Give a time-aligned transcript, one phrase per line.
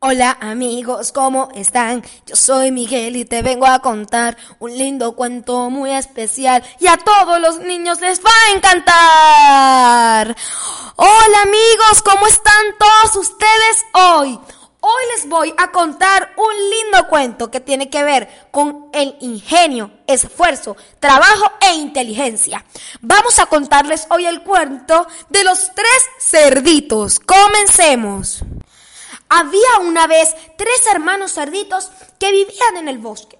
[0.00, 2.04] Hola amigos, ¿cómo están?
[2.24, 6.96] Yo soy Miguel y te vengo a contar un lindo cuento muy especial y a
[6.98, 10.36] todos los niños les va a encantar.
[10.94, 14.38] Hola amigos, ¿cómo están todos ustedes hoy?
[14.78, 19.90] Hoy les voy a contar un lindo cuento que tiene que ver con el ingenio,
[20.06, 22.64] esfuerzo, trabajo e inteligencia.
[23.00, 27.18] Vamos a contarles hoy el cuento de los tres cerditos.
[27.18, 28.44] Comencemos.
[29.28, 33.38] Había una vez tres hermanos cerditos que vivían en el bosque.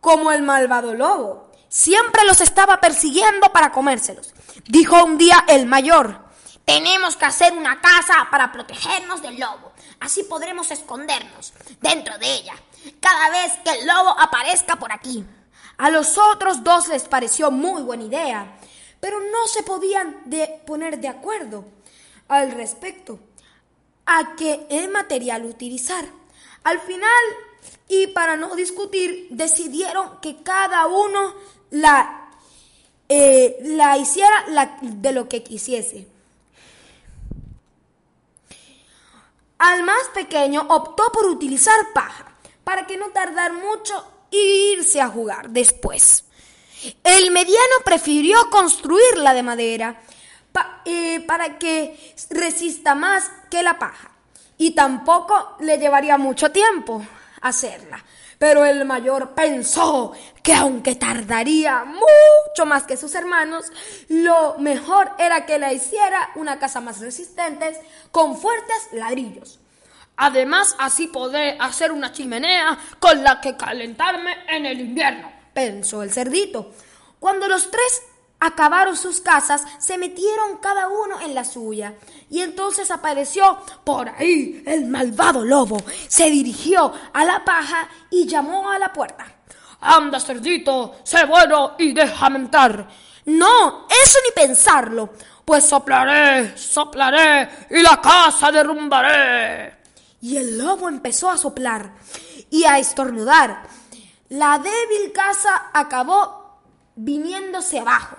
[0.00, 4.32] Como el malvado lobo, siempre los estaba persiguiendo para comérselos.
[4.66, 6.24] Dijo un día el mayor,
[6.64, 9.72] tenemos que hacer una casa para protegernos del lobo.
[10.00, 12.54] Así podremos escondernos dentro de ella
[13.00, 15.24] cada vez que el lobo aparezca por aquí.
[15.76, 18.58] A los otros dos les pareció muy buena idea,
[19.00, 20.24] pero no se podían
[20.66, 21.64] poner de acuerdo
[22.28, 23.18] al respecto
[24.18, 26.04] a qué material utilizar.
[26.64, 27.24] Al final,
[27.88, 31.34] y para no discutir, decidieron que cada uno
[31.70, 32.28] la,
[33.08, 36.08] eh, la hiciera de lo que quisiese.
[39.58, 45.08] Al más pequeño optó por utilizar paja, para que no tardar mucho e irse a
[45.08, 46.24] jugar después.
[47.04, 50.02] El mediano prefirió construirla de madera
[50.84, 54.10] eh, para que resista más que la paja.
[54.58, 57.04] Y tampoco le llevaría mucho tiempo
[57.40, 58.04] hacerla.
[58.38, 60.12] Pero el mayor pensó
[60.42, 63.66] que aunque tardaría mucho más que sus hermanos,
[64.08, 67.78] lo mejor era que la hiciera una casa más resistente
[68.10, 69.60] con fuertes ladrillos.
[70.16, 76.10] Además, así podré hacer una chimenea con la que calentarme en el invierno, pensó el
[76.10, 76.72] cerdito.
[77.18, 78.02] Cuando los tres
[78.40, 81.94] acabaron sus casas, se metieron cada uno en la suya.
[82.30, 85.76] Y entonces apareció por ahí el malvado lobo.
[86.08, 89.26] Se dirigió a la paja y llamó a la puerta.
[89.80, 92.88] Anda, cerdito, sé bueno y déjame entrar.
[93.26, 95.10] No, eso ni pensarlo.
[95.44, 99.78] Pues soplaré, soplaré y la casa derrumbaré.
[100.22, 101.92] Y el lobo empezó a soplar
[102.50, 103.62] y a estornudar.
[104.28, 106.60] La débil casa acabó
[106.94, 108.16] viniéndose abajo.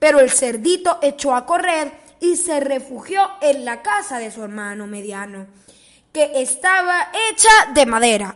[0.00, 4.86] Pero el cerdito echó a correr y se refugió en la casa de su hermano
[4.86, 5.46] mediano,
[6.12, 8.34] que estaba hecha de madera,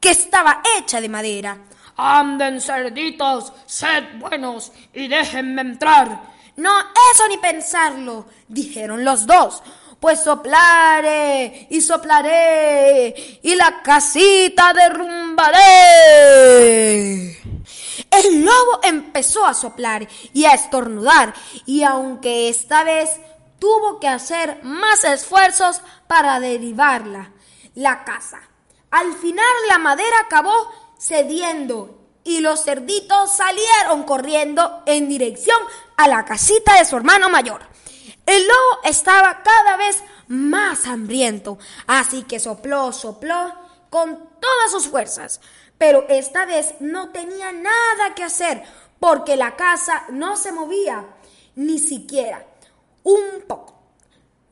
[0.00, 1.56] que estaba hecha de madera.
[1.96, 6.34] Anden, cerditos, sed buenos y déjenme entrar.
[6.56, 6.70] No,
[7.12, 9.62] eso ni pensarlo, dijeron los dos.
[10.00, 15.54] Pues soplaré y soplaré y la casita derrumbaré.
[18.10, 21.34] El lobo empezó a soplar y a estornudar
[21.66, 23.10] y aunque esta vez
[23.58, 27.32] tuvo que hacer más esfuerzos para derribarla,
[27.74, 28.40] la casa.
[28.90, 30.52] Al final la madera acabó
[30.98, 35.58] cediendo y los cerditos salieron corriendo en dirección
[35.96, 37.62] a la casita de su hermano mayor.
[38.26, 43.52] El lobo estaba cada vez más hambriento, así que sopló, sopló
[43.90, 45.40] con todas sus fuerzas
[45.78, 48.62] pero esta vez no tenía nada que hacer
[49.00, 51.04] porque la casa no se movía,
[51.56, 52.44] ni siquiera
[53.02, 53.74] un poco.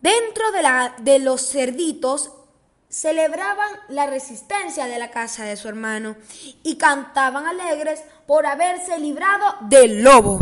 [0.01, 2.33] Dentro de, la, de los cerditos
[2.89, 6.17] celebraban la resistencia de la casa de su hermano
[6.63, 10.39] y cantaban alegres por haberse librado del lobo.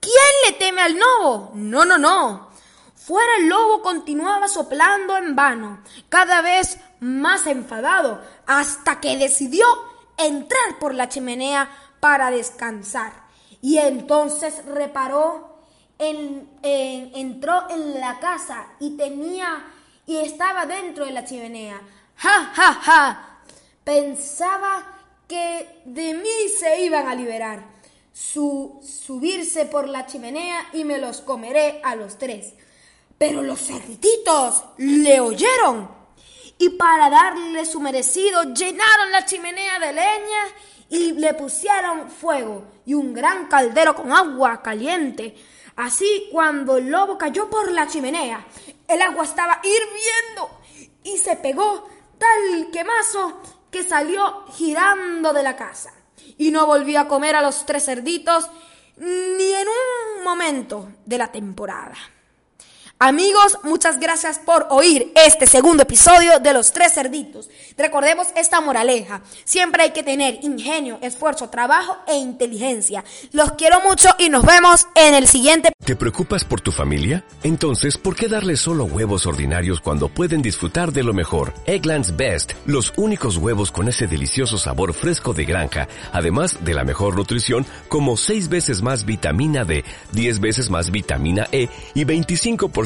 [0.00, 1.52] ¿Quién le teme al lobo?
[1.54, 2.50] No, no, no.
[2.94, 9.66] Fuera el lobo continuaba soplando en vano, cada vez más enfadado, hasta que decidió
[10.16, 11.68] entrar por la chimenea
[12.00, 13.12] para descansar.
[13.60, 15.56] Y entonces reparó,
[15.98, 19.72] en, entró en la casa y tenía
[20.06, 21.80] y estaba dentro de la chimenea.
[22.16, 23.40] ¡Ja, ja, ja!
[23.82, 24.96] Pensaba
[25.26, 27.76] que de mí se iban a liberar.
[28.12, 32.54] Su, subirse por la chimenea y me los comeré a los tres.
[33.18, 35.88] Pero los cerditos le oyeron
[36.58, 40.44] y para darle su merecido llenaron la chimenea de leña
[40.88, 45.36] y le pusieron fuego y un gran caldero con agua caliente.
[45.76, 48.46] Así cuando el lobo cayó por la chimenea,
[48.88, 50.60] el agua estaba hirviendo
[51.02, 51.88] y se pegó
[52.18, 55.92] tal quemazo que salió girando de la casa
[56.38, 58.48] y no volvió a comer a los tres cerditos
[58.96, 61.96] ni en un momento de la temporada.
[62.98, 67.50] Amigos, muchas gracias por oír este segundo episodio de Los Tres Cerditos.
[67.76, 69.20] Recordemos esta moraleja.
[69.44, 73.04] Siempre hay que tener ingenio, esfuerzo, trabajo e inteligencia.
[73.32, 75.72] Los quiero mucho y nos vemos en el siguiente.
[75.84, 77.22] ¿Te preocupas por tu familia?
[77.42, 81.52] Entonces, ¿por qué darles solo huevos ordinarios cuando pueden disfrutar de lo mejor?
[81.66, 86.84] Eggland's Best, los únicos huevos con ese delicioso sabor fresco de granja, además de la
[86.84, 92.85] mejor nutrición, como 6 veces más vitamina D, 10 veces más vitamina E y 25%